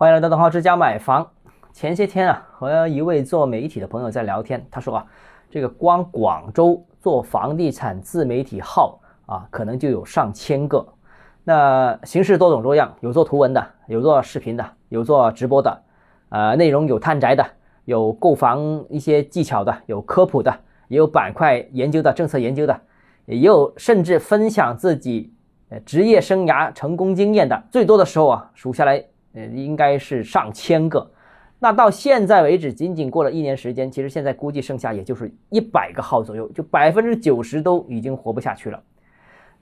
[0.00, 1.28] 欢迎来到东浩之家买房。
[1.72, 5.04] 前些天啊，和一位做媒体的朋友在聊天，他说啊，
[5.50, 10.86] 这个光广州做房地产自媒体号啊，可能就有上千个。
[11.42, 15.82] 那形式多种多样，有做图文的，有做视频的，有做直播的，
[16.28, 17.44] 呃，内容有探宅的，
[17.84, 22.80] 有购房一些技巧的，有科普的，也有板块研究的，政策研究的，
[23.26, 25.34] 也有甚至分享自己
[25.84, 27.60] 职业生涯成功经验的。
[27.72, 29.04] 最多的时候啊，数下来。
[29.46, 31.10] 应该是上千个。
[31.60, 38.80] 那到现在为止，仅仅过了一年时间，其实现在估计剩下也就是一百个号左右，就百分之九十都已经活不下去了。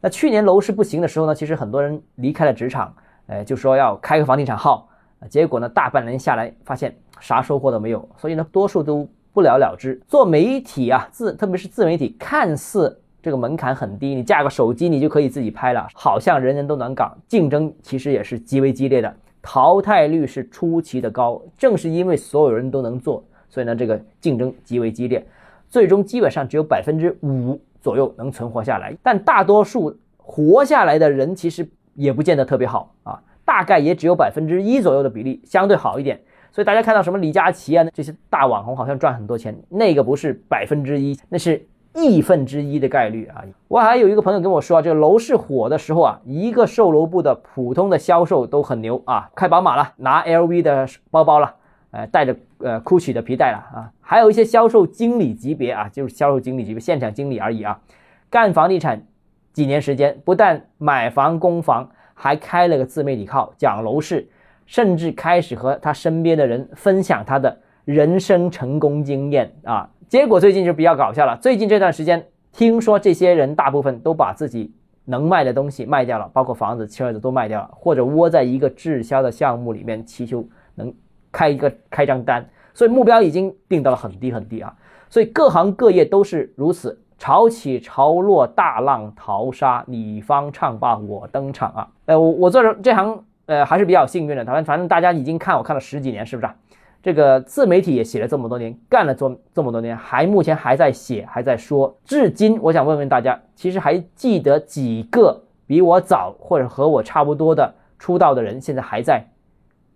[0.00, 2.92] 那去年楼市不行的时候呢，其实很多人离开了职场，
[3.26, 4.88] 呃，就说要开个房地产号，
[5.30, 10.00] 结果呢，大半年下来发现啥收获都没有，所以呢，多数都不了了之。
[10.08, 19.14] 做媒体啊，自特别是自媒体，看似这个门槛很低，你架个手机你就可以自己拍了，好像人人都能搞，竞争其实也是极为激烈的。
[19.46, 25.22] 淘汰率是出奇的高，正是因为所有人都能做，所以呢，这个竞争极为激烈，
[25.68, 28.96] 最终基本上只有百分之五左右能存活下来。
[29.02, 36.18] 但大多数活下来的人其实也不见得特别好啊，大概也只有百分之一左右的比例相对好一点。
[36.50, 41.66] 所以大家看到什么李佳琦啊这些大网红好像赚很多钱，那个不是百分之一，那是。
[41.94, 43.44] 亿分之一的概率啊！
[43.68, 51.54] 我还有一个朋友跟我说啊，这个楼市火的时候啊，一个售楼部的普通的销售都很牛啊，开宝马了，拿 LV 的包包了，
[51.92, 57.80] 呃，带着呃 GUCCI 的皮带了啊，还有一些销售经理级别啊，就是销售经理级别，现场经理而已啊，
[58.28, 59.06] 干房地产
[59.52, 64.28] 几年时间，不但买房供房，还开了个自媒体号讲楼市，
[64.66, 69.88] 甚至开始和他身边的人分享他的人生成功经验啊。
[70.08, 71.36] 结果最近就比较搞笑了。
[71.38, 74.72] 最近这段时间，听说这些人大部分都把自己
[75.04, 80.92] 能卖的东西卖掉了，包括房子、车子都卖掉了，或者窝在一个滞销的项目里面，祈求能
[81.32, 82.46] 开一个开张单。
[82.72, 84.74] 所以目标已经定到了很低很低啊！
[85.08, 91.88] 所以各行各业都是如此，潮起潮落，大浪淘沙，你方唱罢我登场啊！
[92.06, 94.44] 呃，我我做这这行，呃，还是比较幸运的。
[94.44, 96.56] 反正反正大家已经看我看了十几年，是不是啊？
[97.04, 101.94] 这个自媒体也写了这么多年，干了这么这么多年，还目前还在写，还在说。
[102.02, 109.22] 至今，我想问问大家，其实还记得几个比我早或者和我差不多的出道的人，现在还在？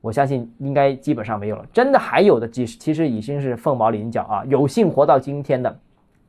[0.03, 1.65] 我相信应该基本上没有了。
[1.73, 4.45] 真的还有的，其实其实已经是凤毛麟角啊！
[4.45, 5.79] 有幸活到今天的，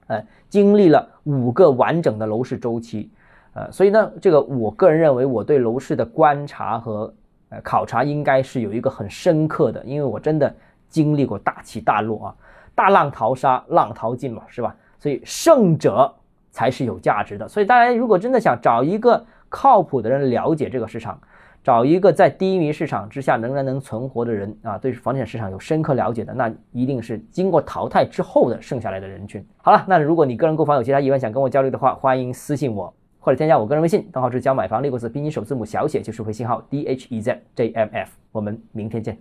[0.07, 3.11] 呃，经历了五个完整的楼市周期，
[3.53, 7.13] 呃，所以呢，这个我个人认为，我对楼市的观察和
[7.49, 10.53] 呃考察应该是有一个很深刻的，因为我真的。
[10.91, 12.35] 经历过大起大落啊，
[12.73, 14.75] 大浪淘沙，浪淘尽嘛，是吧？
[14.97, 16.11] 所以胜者
[16.49, 17.47] 才是有价值的。
[17.47, 21.21] 所以大家如果真的想找一个靠谱的人了解这个市场，
[21.63, 29.45] 找一个在低迷市场之下仍然能存活的人啊，对房地产市场有深刻了解的，那一定是经过淘汰之后的剩下来的人群。
[29.57, 38.11] 好了，那如果你个人购房有其他疑问想跟我交流的话，欢迎私信我或者添加我个人微信，账号是教买房六个字拼音首字母小写就是微信号 d h e z j m f。
[38.31, 39.19] 我们明天见。